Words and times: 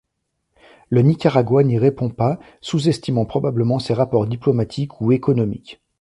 Le 0.89 1.03
Nicaragua 1.03 1.63
n'y 1.63 1.77
répond 1.77 2.09
pas, 2.09 2.39
sous-estimant 2.61 3.25
probablement 3.25 3.77
ses 3.77 3.93
rapports 3.93 4.25
diplomatiques 4.25 4.99
ou 4.99 5.11
économiques. 5.11 5.79